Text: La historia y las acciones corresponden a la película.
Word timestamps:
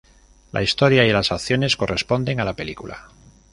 La 0.51 0.63
historia 0.63 1.05
y 1.05 1.11
las 1.11 1.31
acciones 1.31 1.77
corresponden 1.77 2.39
a 2.39 2.43
la 2.43 2.55
película. 2.55 3.07